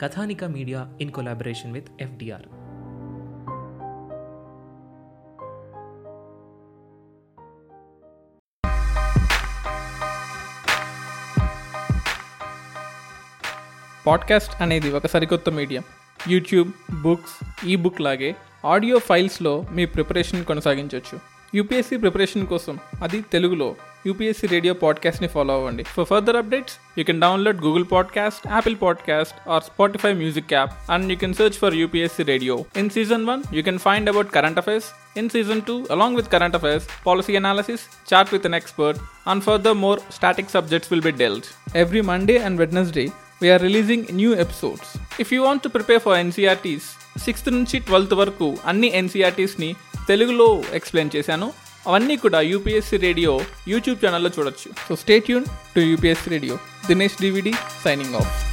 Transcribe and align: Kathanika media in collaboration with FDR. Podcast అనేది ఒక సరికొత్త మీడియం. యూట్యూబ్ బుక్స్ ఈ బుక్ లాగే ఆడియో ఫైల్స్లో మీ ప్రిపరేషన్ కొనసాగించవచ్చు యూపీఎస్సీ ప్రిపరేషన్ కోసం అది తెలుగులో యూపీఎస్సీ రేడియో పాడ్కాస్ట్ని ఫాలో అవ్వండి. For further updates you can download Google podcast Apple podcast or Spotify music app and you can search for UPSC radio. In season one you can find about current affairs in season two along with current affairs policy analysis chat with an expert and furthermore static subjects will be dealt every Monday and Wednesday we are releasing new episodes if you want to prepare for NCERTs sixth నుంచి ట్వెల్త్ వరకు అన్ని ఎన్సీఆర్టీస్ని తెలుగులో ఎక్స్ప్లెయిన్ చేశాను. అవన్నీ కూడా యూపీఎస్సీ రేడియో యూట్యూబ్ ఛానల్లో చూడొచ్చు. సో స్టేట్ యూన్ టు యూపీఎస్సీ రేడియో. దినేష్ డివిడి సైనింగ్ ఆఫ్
Kathanika 0.00 0.44
media 0.44 0.88
in 1.00 1.10
collaboration 1.10 1.72
with 1.72 1.88
FDR. 2.00 2.42
Podcast 14.06 14.62
అనేది 14.62 14.92
ఒక 14.92 15.06
సరికొత్త 15.06 15.50
మీడియం. 15.50 15.82
యూట్యూబ్ 16.28 17.02
బుక్స్ 17.02 17.66
ఈ 17.66 17.76
బుక్ 17.76 18.00
లాగే 18.00 18.36
ఆడియో 18.64 18.98
ఫైల్స్లో 18.98 19.64
మీ 19.72 19.86
ప్రిపరేషన్ 19.86 20.44
కొనసాగించవచ్చు 20.44 21.20
యూపీఎస్సీ 21.54 21.96
ప్రిపరేషన్ 21.96 22.46
కోసం 22.46 22.78
అది 23.02 23.22
తెలుగులో 23.22 23.76
యూపీఎస్సీ 24.06 24.46
రేడియో 24.46 24.74
పాడ్కాస్ట్ని 24.74 25.28
ఫాలో 25.28 25.54
అవ్వండి. 25.54 25.82
For 25.82 26.04
further 26.04 26.36
updates 26.36 26.74
you 26.98 27.04
can 27.04 27.20
download 27.20 27.64
Google 27.64 27.84
podcast 27.92 28.48
Apple 28.48 28.76
podcast 28.82 29.48
or 29.48 29.62
Spotify 29.62 30.12
music 30.12 30.52
app 30.52 30.90
and 30.90 31.12
you 31.12 31.18
can 31.18 31.34
search 31.34 31.52
for 31.52 31.74
UPSC 31.74 32.22
radio. 32.22 32.64
In 32.76 32.90
season 32.90 33.26
one 33.26 33.42
you 33.54 33.62
can 33.62 33.78
find 33.78 34.08
about 34.08 34.30
current 34.30 34.58
affairs 34.58 35.18
in 35.18 35.28
season 35.28 35.62
two 35.62 35.86
along 35.90 36.16
with 36.16 36.28
current 36.28 36.56
affairs 36.56 36.88
policy 37.06 37.36
analysis 37.36 38.14
chat 38.14 38.28
with 38.32 38.46
an 38.46 38.54
expert 38.54 39.00
and 39.28 39.42
furthermore 39.74 40.00
static 40.12 40.50
subjects 40.50 40.92
will 40.92 41.04
be 41.04 41.10
dealt 41.10 41.76
every 41.76 42.00
Monday 42.00 42.38
and 42.38 42.58
Wednesday 42.58 43.08
we are 43.42 43.62
releasing 43.62 44.04
new 44.12 44.34
episodes 44.34 45.20
if 45.20 45.34
you 45.34 45.42
want 45.42 45.62
to 45.62 45.68
prepare 45.68 46.00
for 46.00 46.18
NCERTs 46.18 47.20
sixth 47.20 47.52
నుంచి 47.52 47.78
ట్వెల్త్ 47.78 48.14
వరకు 48.14 48.56
అన్ని 48.66 48.92
ఎన్సీఆర్టీస్ని 48.94 49.74
తెలుగులో 50.08 50.62
ఎక్స్ప్లెయిన్ 50.72 51.10
చేశాను. 51.16 51.52
అవన్నీ 51.86 52.16
కూడా 52.16 52.40
యూపీఎస్సీ 52.40 52.96
రేడియో 52.96 53.40
యూట్యూబ్ 53.68 54.06
ఛానల్లో 54.06 54.30
చూడొచ్చు. 54.38 54.70
సో 54.88 54.96
స్టేట్ 54.96 55.30
యూన్ 55.30 55.44
టు 55.76 55.80
యూపీఎస్సీ 55.80 56.30
రేడియో. 56.30 56.58
దినేష్ 56.86 57.20
డివిడి 57.20 57.52
సైనింగ్ 57.84 58.14
ఆఫ్ 58.14 58.49